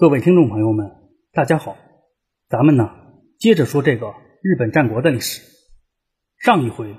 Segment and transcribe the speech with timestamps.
[0.00, 0.92] 各位听众朋友们，
[1.30, 1.76] 大家好，
[2.48, 2.88] 咱们呢
[3.38, 5.42] 接着说这个日本战国的历史。
[6.38, 6.96] 上一回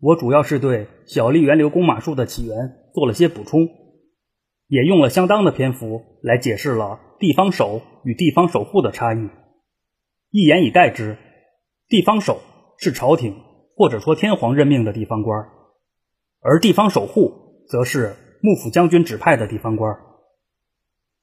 [0.00, 2.56] 我主要是对小笠原流弓马术的起源
[2.94, 3.68] 做了些补充，
[4.66, 9.28] 也用了相当的篇幅来解释了地方守与地方守护的差异。
[10.30, 11.18] 一言以概之，
[11.86, 12.40] 地方守
[12.78, 13.36] 是朝廷
[13.76, 15.50] 或者说天皇任命的地方官，
[16.40, 19.94] 而地方守护则是幕府将军指派的地方官。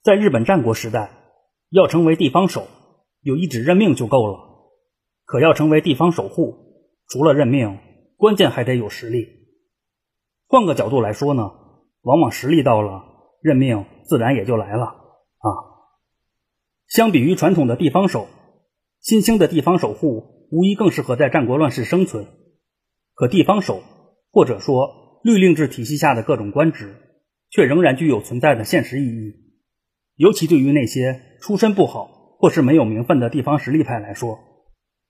[0.06, 1.10] 在日本战国时代，
[1.72, 2.68] 要成为地方守，
[3.22, 4.38] 有一纸任命就够了。
[5.26, 6.54] 可要成为地方守护，
[7.08, 7.80] 除了任命，
[8.16, 9.28] 关键还得有实力。
[10.46, 11.50] 换个角度来说呢，
[12.04, 13.04] 往往实力到了，
[13.42, 15.50] 任命自然也就来了啊。
[16.88, 18.28] 相比于传统的地方守，
[19.02, 22.28] 新兴的地方守护无疑更适合在战国乱世生存。
[23.16, 23.82] 可地方守，
[24.32, 26.96] 或者说律令制体系下的各种官职，
[27.50, 29.45] 却仍然具有存在的现实意义。
[30.16, 34.40] 尤其对于那些出身不好或是没有名分的地方实力派来说，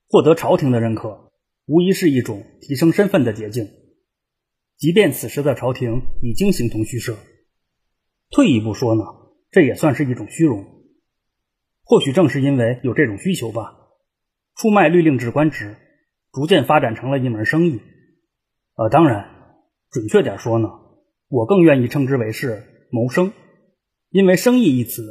[0.09, 1.31] 获得朝廷的认可，
[1.65, 3.67] 无疑是一种提升身份的捷径。
[4.77, 7.15] 即便此时的朝廷已经形同虚设，
[8.29, 9.03] 退一步说呢，
[9.51, 10.65] 这也算是一种虚荣。
[11.83, 13.77] 或许正是因为有这种需求吧，
[14.55, 15.75] 出卖律令制官职，
[16.33, 17.79] 逐渐发展成了一门生意。
[18.75, 19.29] 呃，当然，
[19.91, 20.67] 准确点说呢，
[21.29, 23.31] 我更愿意称之为是谋生。
[24.15, 25.03] 因为“生意”一词，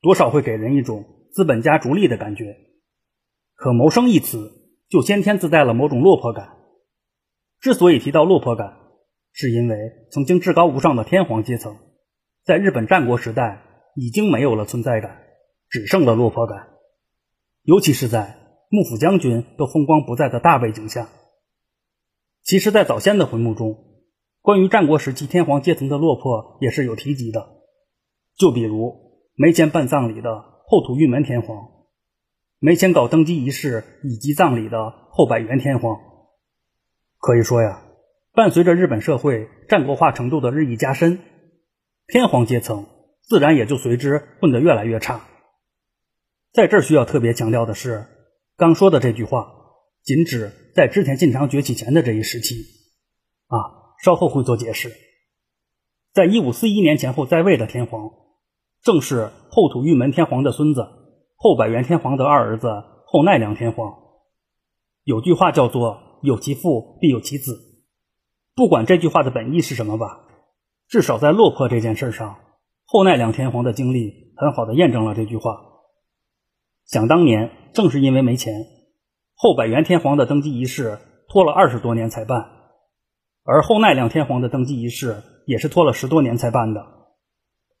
[0.00, 2.56] 多少会给人一种资本家逐利的感觉。
[3.54, 4.50] 可“谋生”一词，
[4.88, 6.56] 就先天自带了某种落魄感。
[7.60, 8.76] 之所以提到落魄感，
[9.30, 9.76] 是因为
[10.10, 11.76] 曾经至高无上的天皇阶层，
[12.42, 13.62] 在日本战国时代
[13.94, 15.20] 已经没有了存在感，
[15.68, 16.70] 只剩了落魄感。
[17.62, 21.08] 尤其是在幕府将军都风光不再的大背景下。
[22.42, 23.76] 其实，在早先的回目中，
[24.42, 27.57] 关于战国时期天皇阶层的落魄也是有提及的。
[28.38, 28.94] 就比如
[29.34, 31.70] 没钱办葬礼的后土御门天皇，
[32.60, 35.98] 没钱搞登基仪式以及葬礼的后柏原天皇。
[37.18, 37.82] 可以说呀，
[38.32, 41.18] 伴随着日本社会战国化程度的日益加深，
[42.06, 42.86] 天皇阶层
[43.22, 45.26] 自然也就随之混得越来越差。
[46.52, 48.06] 在这儿需要特别强调的是，
[48.56, 49.52] 刚说的这句话
[50.04, 52.54] 仅指在织田信长崛起前的这一时期，
[53.48, 54.92] 啊，稍后会做解释。
[56.12, 58.27] 在一五四一年前后在位的天皇。
[58.82, 60.88] 正是后土御门天皇的孙子
[61.36, 62.68] 后百元天皇的二儿子
[63.06, 63.94] 后奈良天皇。
[65.04, 67.58] 有句话叫做“有其父必有其子”，
[68.54, 70.20] 不管这句话的本意是什么吧，
[70.88, 72.36] 至少在落魄这件事上，
[72.86, 75.60] 后奈良天皇的经历很好的验证了这句话。
[76.84, 78.54] 想当年，正是因为没钱，
[79.34, 82.50] 后百元天皇的登基仪式拖了二十多年才办，
[83.44, 86.84] 而后奈良天皇的登基仪式也是拖了十多年才办的。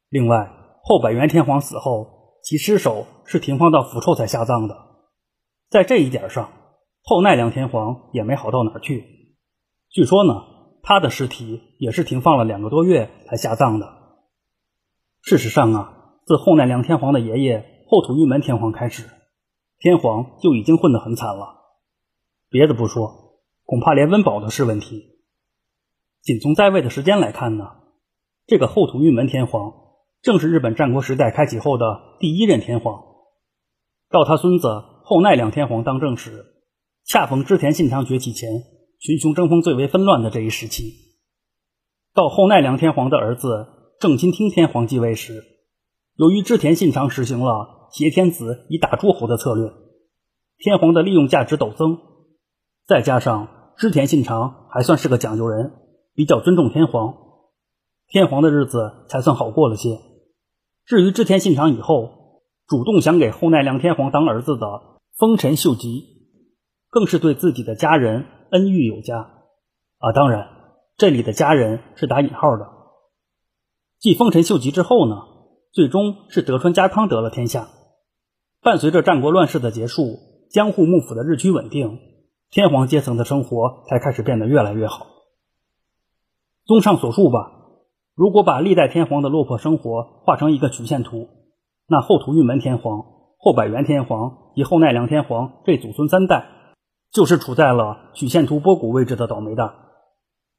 [0.08, 0.50] 另外，
[0.88, 4.74] 后百元天皇死后，其尸首是停放到腐臭才下葬的。
[5.68, 6.48] 在这一点上，
[7.02, 9.36] 后奈良天皇也没好到哪儿去。
[9.90, 10.46] 据说呢，
[10.82, 13.86] 他的尸体也是停放了两个多月才下葬的。
[15.20, 19.10] 事实上啊，自后奈良天皇的爷爷后土御门天皇开始，
[19.78, 21.54] 天皇就已经混得很惨了。
[22.48, 25.18] 别的不说，恐怕连温饱都是问题。
[26.22, 27.72] 仅从在位的时间来看呢，
[28.46, 29.87] 这个后土御门天皇。
[30.22, 31.84] 正是日本战国时代开启后的
[32.18, 33.02] 第一任天皇，
[34.10, 34.68] 到他孙子
[35.04, 36.44] 后奈良天皇当政时，
[37.06, 38.50] 恰逢织田信长崛起前，
[38.98, 40.92] 群雄争锋最为纷乱的这一时期。
[42.14, 43.68] 到后奈良天皇的儿子
[44.00, 45.44] 正亲听天皇继位时，
[46.16, 49.70] 由于织田信长实行了挟天子以打诸侯的策略，
[50.58, 51.96] 天皇的利用价值陡增，
[52.86, 55.72] 再加上织田信长还算是个讲究人，
[56.14, 57.14] 比较尊重天皇，
[58.08, 60.00] 天皇的日子才算好过了些。
[60.86, 64.66] 至于织田信长以后主动想给后奈良天皇当儿子的
[65.18, 66.06] 丰臣秀吉，
[66.88, 69.18] 更是对自己的家人恩遇有加
[69.98, 70.12] 啊。
[70.14, 70.48] 当然，
[70.96, 72.66] 这里的家人是打引号的。
[73.98, 75.16] 继丰臣秀吉之后呢，
[75.72, 77.68] 最终是德川家康得了天下。
[78.62, 80.18] 伴随着战国乱世的结束，
[80.50, 81.98] 江户幕府的日趋稳定，
[82.48, 85.06] 天皇阶层的生活才开始变得越来越好。
[86.64, 87.56] 综上所述吧。
[88.18, 91.28] 如果把历代天皇的落魄生活画成一个曲线图，
[91.86, 93.04] 那后土御门天皇、
[93.38, 96.48] 后百元天皇及后奈良天皇这祖孙三代，
[97.12, 99.72] 就是处在了曲线图波谷位置的倒霉蛋，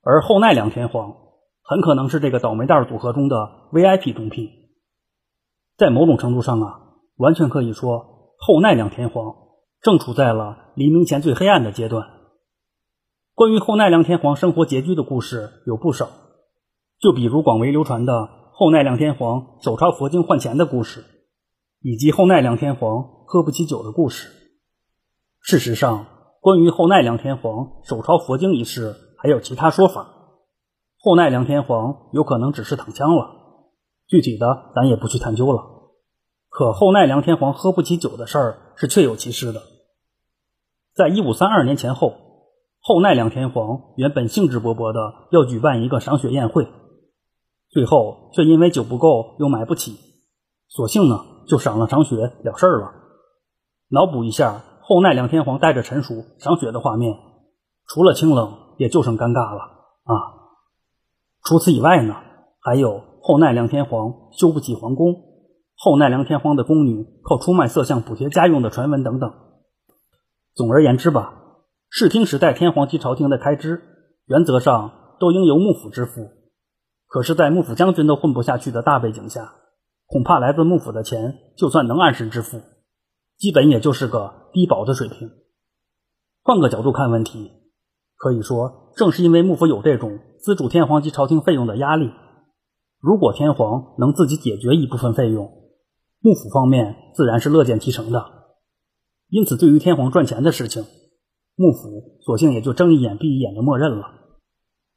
[0.01, 1.17] 而后奈良天皇
[1.61, 3.35] 很可能是这个倒霉蛋组合中的
[3.73, 4.50] VIP 中 P。
[5.75, 6.79] 在某种程度上啊，
[7.17, 9.35] 完全可以说后奈良天皇
[9.81, 12.07] 正处在了黎明前最黑暗的阶段。
[13.35, 16.07] 关于后奈良天皇生活拮据的故事有不少。
[17.00, 21.06] 就比如广为流传的后奈良天皇手抄佛经换钱的故事，
[21.81, 24.30] 以及后奈良天皇喝不起酒的故事。
[25.42, 26.07] 事实上，
[26.42, 30.10] 关于后奈良天皇手抄佛经一事，还有其他说法。
[31.00, 33.30] 后奈良天皇有可能只是躺枪了，
[34.07, 35.63] 具体的咱也不去探究了。
[36.50, 39.62] 可后奈良天皇喝不起酒的事儿是确有其事的。
[40.94, 42.13] 在一五三二年前后，
[42.81, 45.00] 后奈良天皇原本兴致勃勃的
[45.31, 46.68] 要举办一个赏雪宴会，
[47.69, 49.98] 最后却因为酒不够又买不起，
[50.68, 52.92] 索性呢就赏了场雪了事儿了。
[53.89, 57.16] 脑补一下后奈良天皇带着臣属赏雪的画面，
[57.86, 59.62] 除了清冷，也就剩尴尬了
[60.04, 60.13] 啊。
[61.44, 62.16] 除此以外呢，
[62.60, 65.13] 还有后奈良天皇修不起皇宫，
[65.75, 69.31] 后奈良天皇的宫女靠出卖色相补贴家用的传闻等等。
[70.56, 71.33] 总而言之吧，
[71.89, 73.81] 视听时代天皇及朝廷的开支，
[74.25, 76.38] 原则上都应由幕府支付。
[77.09, 79.56] 可是，在幕府将军都混不下去的大背景下，
[80.06, 82.61] 恐怕来自幕府的钱，就算能按时支付，
[83.38, 85.31] 基本也就是个低保的水平。
[86.44, 87.51] 换个角度看问题。
[88.21, 92.11] 可以说，正是因为幕府有这种资助天皇及朝廷费用的压力，
[93.00, 95.45] 如果天皇能自己解决一部分费用，
[96.19, 98.25] 幕府方面自然是乐见其成的。
[99.29, 100.83] 因此，对于天皇赚钱的事情，
[101.56, 104.06] 幕府索性也就睁一眼闭一眼的默认了。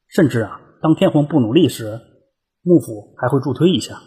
[0.09, 2.01] 甚至啊，当天皇不努力时，
[2.61, 4.01] 幕府还会助推一下。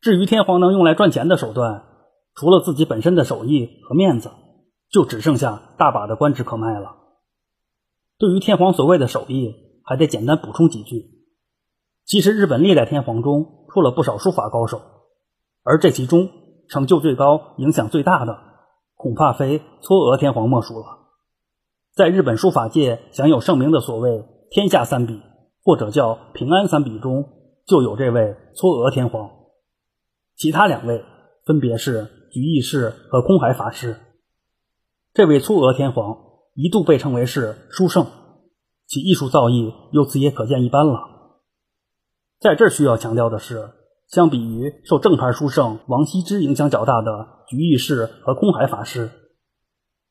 [0.00, 1.82] 至于天皇能用来赚钱的手段，
[2.36, 4.30] 除了自己本身的手艺和面子，
[4.88, 6.94] 就只剩下大把的官职可卖了。
[8.18, 9.52] 对于天皇所谓的手艺，
[9.82, 11.10] 还得简单补充几句。
[12.04, 14.80] 其实日本历代天皇中出了不少书法高手，
[15.64, 16.30] 而这其中
[16.68, 18.38] 成就最高、影响最大的，
[18.94, 20.86] 恐怕非嵯峨天皇莫属了。
[21.96, 25.20] 在日本书法界享有盛名的所谓“天下三笔”
[25.62, 27.28] 或者叫“平安三笔”中，
[27.66, 29.30] 就有这位嵯峨天皇。
[30.36, 31.04] 其他两位
[31.44, 33.96] 分别是菊义士和空海法师。
[35.12, 36.32] 这位嵯峨天皇。
[36.54, 38.08] 一度被称为是书圣，
[38.86, 41.00] 其艺术造诣由此也可见一斑了。
[42.40, 43.70] 在这需要强调的是，
[44.06, 49.08] 相比于受正牌书圣王羲之影响较大的菊义士和空海法师，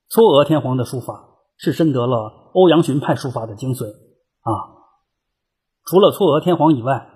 [0.09, 3.85] 嵯峨天皇的书法是深得了欧阳询派书法的精髓
[4.41, 4.80] 啊。
[5.85, 7.07] 除了嵯峨天皇以外，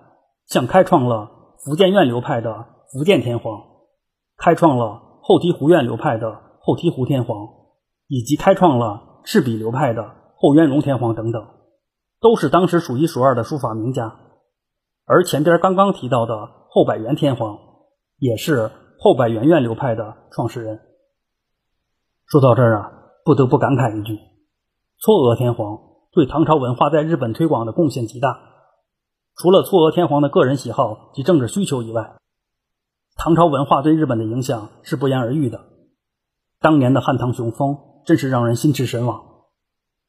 [0.48, 1.30] 像开创了
[1.64, 3.62] 福建院流派的福建天皇，
[4.38, 7.48] 开创了后醍醐院流派的后醍醐天皇，
[8.08, 9.14] 以及开创了。
[9.28, 11.48] 赤壁流派的后元荣天皇等等，
[12.22, 14.20] 都是当时数一数二的书法名家。
[15.04, 17.58] 而前边刚刚提到的后百元天皇，
[18.20, 18.70] 也是
[19.00, 20.80] 后百元院流派的创始人。
[22.28, 22.92] 说到这儿啊，
[23.24, 24.14] 不得不感慨一句：
[25.02, 25.80] 嵯峨天皇
[26.12, 28.40] 对唐朝文化在日本推广的贡献极大。
[29.38, 32.16] 除了嵯峨天皇的个人喜好及政治需求以外，
[33.16, 35.66] 唐朝文化对日本的影响是不言而喻的。
[36.60, 37.78] 当年的汉唐雄风。
[38.06, 39.24] 真是让人心驰神往，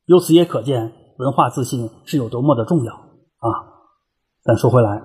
[0.04, 3.48] 由此也可见文化自信是有多么的重要啊！
[4.44, 5.02] 但说回来，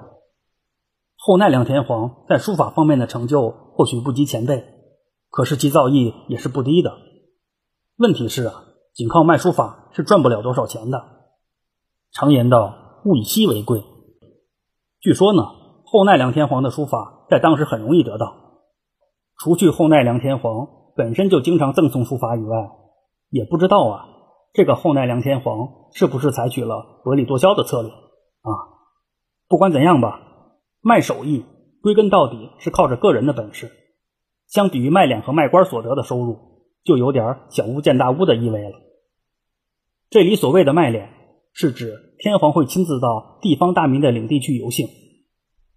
[1.15, 4.65] 后奈良天皇在书法方面的成就或许不及前辈，
[5.29, 6.97] 可是其造诣也是不低的。
[7.95, 11.01] 问题是啊，仅靠卖书法是赚不了多少钱的。
[12.11, 13.85] 常言道，物以稀为贵。
[15.01, 15.41] 据说呢，
[15.83, 18.35] 后奈良天皇的书法在当时很容易得到。
[19.39, 22.69] 除去后奈良天皇本身就经常赠送书法以外，
[23.31, 24.05] 也不知道啊，
[24.53, 28.51] 这个后奈良天皇是不是采取了薄利多销的策略啊？
[29.47, 30.21] 不管怎样吧，
[30.81, 31.45] 卖手艺
[31.81, 33.71] 归根到底是靠着个人的本事，
[34.47, 36.37] 相比于卖脸和卖官所得的收入，
[36.83, 38.77] 就有点小巫见大巫的意味了。
[40.11, 41.09] 这里所谓的卖脸，
[41.53, 44.87] 是指天皇会亲自到地方大名的领地去游幸，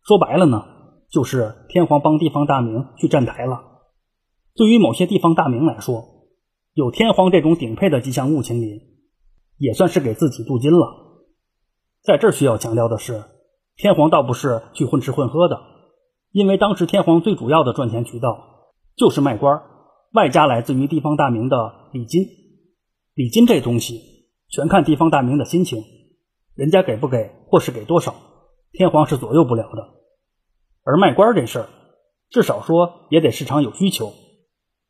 [0.06, 0.62] 说白了呢，
[1.10, 3.62] 就是天皇帮地方大名去站台了。
[4.54, 6.04] 对于某些地方大名来说，
[6.74, 8.78] 有天皇这种顶配的吉祥物亲临，
[9.56, 10.86] 也算是给自己镀金了。
[12.02, 13.24] 在这儿需要强调的是，
[13.74, 15.58] 天皇倒不是去混吃混喝的，
[16.30, 19.62] 因为当时天皇最主要的赚钱渠道就是卖官，
[20.12, 21.56] 外加来自于地方大名的
[21.94, 22.26] 礼金。
[23.14, 23.98] 礼金这东西
[24.50, 25.82] 全看地方大名的心情，
[26.54, 28.14] 人家给不给或是给多少，
[28.72, 29.88] 天皇是左右不了的。
[30.84, 31.68] 而卖官这事儿，
[32.30, 34.12] 至少说也得市场有需求。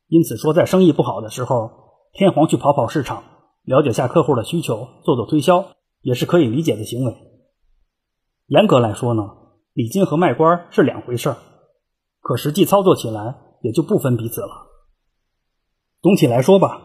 [0.09, 1.71] 因此说，在生意不好的时候，
[2.12, 3.25] 天皇去跑跑市场，
[3.62, 7.14] 了解下客户的需求，做做推销，也是可以理解的行为。
[8.47, 9.23] 严格来说呢，
[9.73, 11.37] 礼金和卖官是两回事儿，
[12.21, 14.66] 可实际操作起来也就不分彼此了。
[16.02, 16.83] 总体来说吧，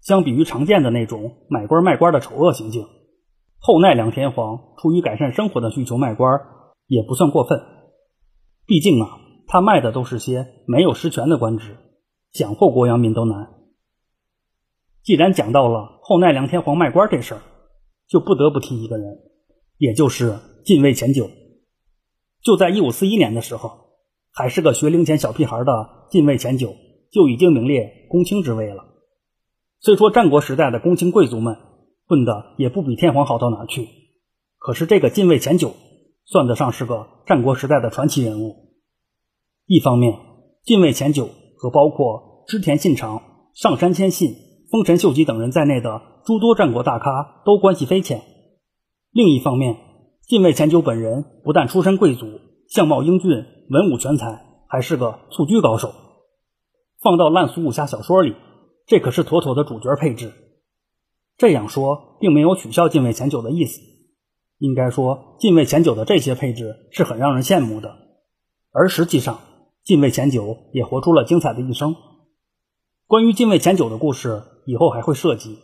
[0.00, 2.86] 相比于常见的那种买官卖官的丑恶行径，
[3.62, 6.40] 后奈良天皇出于改善生活的需求卖官，
[6.86, 7.58] 也不算过分。
[8.66, 9.20] 毕竟啊。
[9.44, 11.76] 他卖的都是些没有实权的官职，
[12.30, 13.50] 想祸国殃民都难。
[15.02, 17.42] 既然讲到了后奈良天皇卖官这事儿，
[18.08, 19.18] 就不得不提一个人，
[19.76, 21.28] 也就是近卫前久。
[22.40, 23.72] 就在一五四一年的时候，
[24.32, 26.74] 还是个学龄前小屁孩的近卫前久，
[27.10, 28.84] 就已经名列公卿之位了。
[29.80, 31.58] 虽说战国时代的公卿贵族们
[32.12, 33.88] 混的也不比天皇好到哪去，
[34.58, 35.72] 可是这个近卫前久
[36.26, 38.54] 算得上是个战国时代的传奇人物。
[39.64, 40.18] 一方面，
[40.62, 43.22] 近卫前久和包括织田信长、
[43.54, 44.34] 上杉谦信、
[44.70, 48.18] 丰臣秀吉等人在内的诸多战国大咖都关系匪浅；
[49.10, 49.78] 另一方面，
[50.28, 52.26] 近卫前久本人不但出身贵族，
[52.68, 53.30] 相貌英俊，
[53.70, 55.94] 文武全才，还是个蹴鞠高手。
[57.00, 58.34] 放到烂俗武侠小说里，
[58.86, 60.30] 这可是妥妥的主角配置。
[61.42, 63.80] 这样说并没有取笑近卫前久的意思，
[64.58, 67.96] 应该说近卫前久的这些配置是很让人羡慕的。
[68.70, 69.40] 而实际上，
[69.82, 71.96] 近卫前久也活出了精彩的一生。
[73.08, 75.58] 关于近卫前久的故事，以后还会涉及。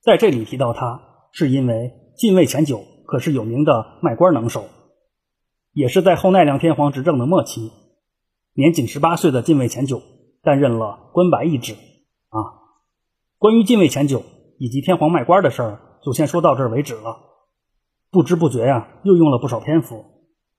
[0.00, 2.82] 在这里提到他，是因为近卫前久。
[3.04, 4.64] 可是有名的卖官能手，
[5.74, 7.70] 也是在后奈良天皇执政的末期，
[8.54, 10.00] 年仅十八岁的近卫前久
[10.42, 11.74] 担任了官白一职。
[11.74, 12.40] 啊，
[13.36, 14.22] 关于近卫前久
[14.62, 17.18] 以及天皇卖官的事儿，就先说到这儿为止了。
[18.12, 20.04] 不知不觉呀，又用了不少篇幅，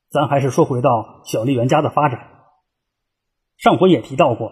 [0.09, 2.19] 咱还是说回到小笠原家的发展。
[3.55, 4.51] 上回也提到过，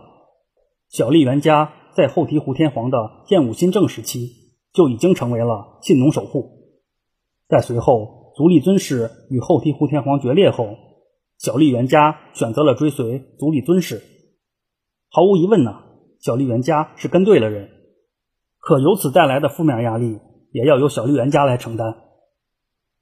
[0.88, 4.30] 小笠原家在后醍醐天皇的建武新政时期
[4.72, 6.50] 就已经成为了信农守护。
[7.50, 10.78] 在随后足利尊氏与后醍醐天皇决裂后，
[11.38, 14.02] 小笠原家选择了追随足利尊氏。
[15.10, 15.84] 毫无疑问呢，
[16.22, 17.81] 小笠原家是跟对了人。
[18.72, 20.22] 可由此带来的负面压力，
[20.54, 21.94] 也要由小笠原家来承担。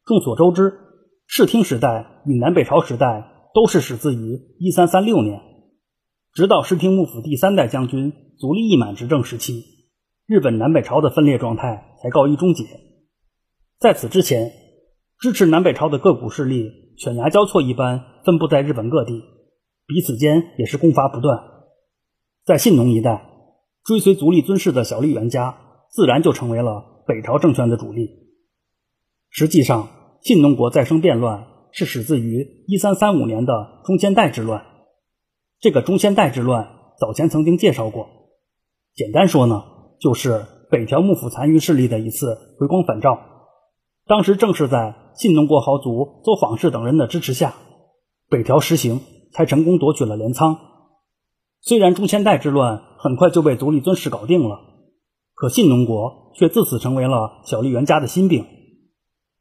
[0.03, 0.73] 众所周知，
[1.27, 5.39] 室町时代与南北朝时代都是始自于一三三六年，
[6.33, 9.63] 直到室町幕府第三代将军足利义满执政时期，
[10.25, 12.65] 日本南北朝的分裂状态才告一终结。
[13.77, 14.51] 在此之前，
[15.19, 19.21] 支持南北朝的各股势力犬牙交错一般分布在日本各地，
[19.85, 21.37] 彼此间也是攻伐不断。
[22.43, 23.28] 在信浓一带，
[23.83, 25.57] 追随足利尊氏的小笠原家
[25.89, 28.09] 自然就成为了北朝政权的主力。
[29.29, 29.89] 实际上，
[30.21, 34.65] 信浓国再生变乱是始自于一三三五年的中仙代之乱。
[35.59, 36.69] 这个中仙代之乱
[36.99, 38.07] 早前曾经介绍过，
[38.95, 39.63] 简单说呢，
[39.99, 43.19] 就是北条幕府残余势力的一次回光返照。
[44.07, 47.55] 当时正是在信浓国豪族邹访氏等人的支持下，
[48.29, 50.57] 北条实行才成功夺取了镰仓。
[51.61, 54.59] 虽然中千代之乱很快就被独立尊氏搞定了，
[55.35, 58.45] 可信浓国却自此成为了小笠原家的心病。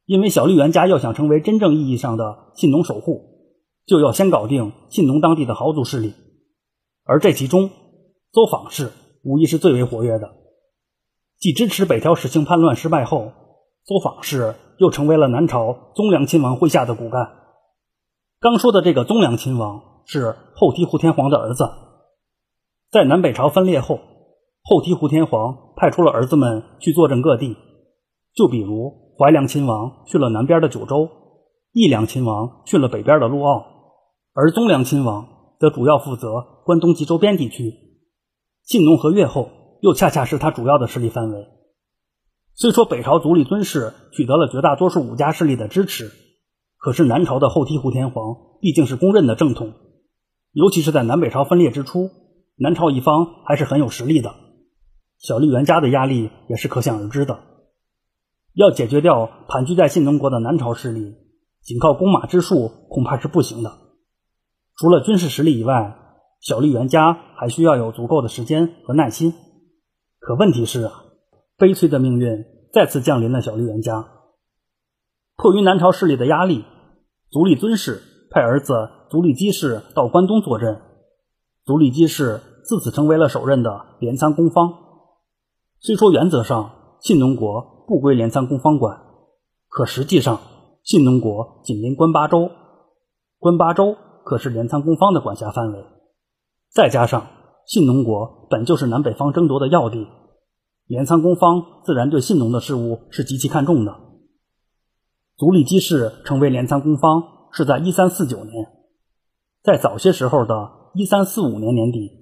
[0.05, 3.21] 因为小笠原家要想成为真正意义上的信浓守护，
[3.85, 6.13] 就要先搞定信浓当地的豪族势力，
[7.05, 7.69] 而这其中，
[8.31, 8.91] 邹访氏
[9.23, 10.31] 无疑是最为活跃的，
[11.39, 13.31] 既支持北条实行叛乱失败后。
[13.85, 17.27] 邹访氏又成为了南朝宗良亲王麾下的骨干。
[18.39, 21.67] 刚说的这个宗良亲王是后醍醐天皇的儿子。
[22.91, 23.99] 在南北朝分裂后，
[24.63, 27.55] 后醍醐天皇派出了儿子们去坐镇各地。
[28.33, 31.07] 就比如怀良亲王去了南边的九州，
[31.71, 33.63] 义良亲王去了北边的陆奥，
[34.33, 35.27] 而宗良亲王
[35.59, 37.75] 则主要负责关东及周边地区。
[38.63, 39.49] 信农和越后
[39.81, 41.47] 又恰恰是他主要的势力范围。
[42.55, 46.11] 虽说北朝足利尊氏取得了绝大多数武家势力的支持，
[46.79, 49.73] 可是南朝的后醍醐天皇毕竟是公认的正统，
[50.53, 52.09] 尤其是在南北朝分裂之初，
[52.59, 54.35] 南朝一方还是很有实力的。
[55.17, 57.39] 小笠原家的压力也是可想而知的。
[58.53, 61.15] 要解决掉盘踞在信浓国的南朝势力，
[61.61, 63.77] 仅靠弓马之术恐怕是不行的。
[64.75, 65.97] 除了军事实力以外，
[66.41, 69.33] 小笠原家还需要有足够的时间和耐心。
[70.19, 71.05] 可问题是啊。
[71.57, 74.07] 悲催的命运再次降临了小笠原家。
[75.35, 76.63] 迫于南朝势力的压力，
[77.29, 78.01] 足利尊氏
[78.31, 80.81] 派儿子足利基氏到关东坐镇。
[81.65, 82.39] 足利基氏
[82.69, 84.71] 自此成为了首任的镰仓公方。
[85.79, 89.01] 虽说原则上信浓国不归镰仓公方管，
[89.67, 90.39] 可实际上
[90.83, 92.51] 信浓国紧邻关八州，
[93.39, 95.83] 关八州可是镰仓公方的管辖范围。
[96.69, 97.25] 再加上
[97.65, 100.07] 信浓国本就是南北方争夺的要地。
[100.85, 103.95] 镰仓公方自然对信浓的事务是极其看重的。
[105.37, 108.67] 足利基氏成为镰仓公方是在一三四九年，
[109.63, 112.18] 在早些时候的一三四五年年底，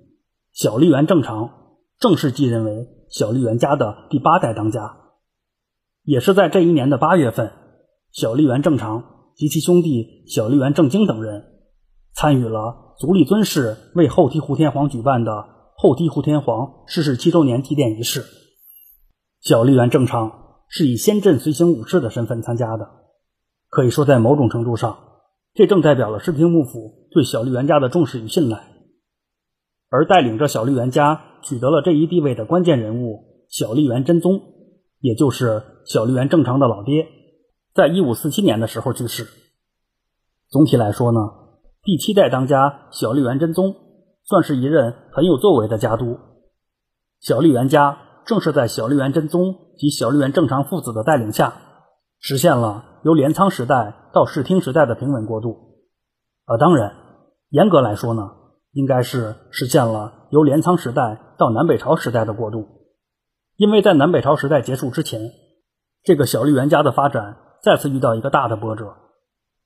[0.58, 1.52] 小笠原正常
[2.00, 4.98] 正式继任为小笠原家的第八代当家。
[6.02, 7.52] 也是在这一年的八月份，
[8.12, 9.04] 小笠原正常
[9.36, 11.44] 及其兄弟小笠原正经等人
[12.16, 15.46] 参与了足利尊氏为后醍醐天皇举办的
[15.76, 18.26] 后醍醐天皇逝世七周年祭奠仪式。
[19.42, 22.90] 小笠原正常是以先镇随行武士的身份参加的，
[23.70, 24.98] 可以说在某种程度上，
[25.54, 28.74] 这正代表了室町幕府对小笠原家的重视与信赖。
[29.90, 34.42] 而带领着小笠原家取得了这一地位的关键人物小笠原真宗，
[35.00, 37.08] 也就是小笠原正常的老爹，
[37.74, 39.28] 在一五四七年的时候去世。
[40.50, 41.20] 总体来说呢，
[41.84, 43.76] 第七代当家小笠原真宗
[44.24, 46.18] 算是一任很有作为的家督。
[47.22, 51.54] 小笠原家正是在小笠原真宗及小笠原正常父子的带领下，
[52.20, 55.78] 实现了由镰仓时代到室町时代的平稳过渡。
[56.46, 56.94] 啊当然，
[57.50, 58.37] 严格来说呢。
[58.78, 62.68] 应该是实现了由镰仓时代到南北朝时代的过渡，
[63.56, 65.32] 因为在南北朝时代结束之前，
[66.04, 68.96] 这个小笠原家的发展再次遇到一个大的波折，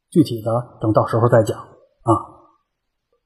[0.10, 2.12] 具体的等到时候再讲啊。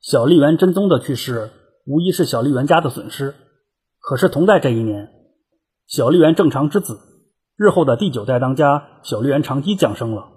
[0.01, 1.51] 小笠原真宗的去世
[1.86, 3.36] 无疑是小笠原家的损失，
[4.00, 5.12] 可是同在这一年，
[5.86, 6.98] 小笠原正长之子
[7.56, 10.30] 日后的第九代当家小笠原长基降生了。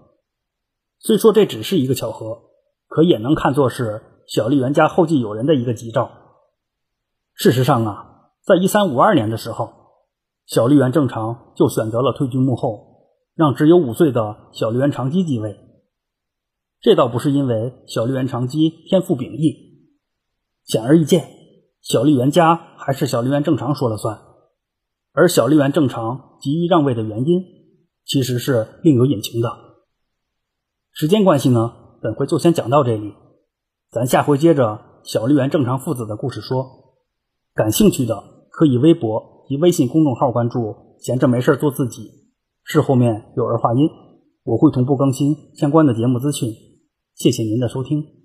[0.99, 2.37] 虽说这只是一个巧合，
[2.87, 4.03] 可也能看作是。
[4.29, 6.11] 小笠原家后继有人的一个吉兆。
[7.35, 9.73] 事实上啊，在一三五二年的时候，
[10.45, 15.57] 小笠原正常就选择了退居幕后，让只有五岁的小笠原长基继位。
[16.81, 19.89] 这倒不是因为小笠原长基天赋秉异，
[20.67, 21.31] 显而易见，
[21.81, 24.21] 小笠原家还是小笠原正常说了算。
[25.13, 27.43] 而小笠原正常急于让位的原因，
[28.05, 29.49] 其实是另有隐情的。
[30.93, 33.15] 时间关系呢，本回就先讲到这里。
[33.91, 36.95] 咱下回接着小绿园正常父子的故事说，
[37.55, 42.11] 感兴趣的可以微博及微信公众号关注“闲着没事做自己”，
[42.65, 43.89] 是后面有儿化音，
[44.45, 46.51] 我会同步更新相关的节目资讯。
[47.15, 48.18] 谢谢您的收听。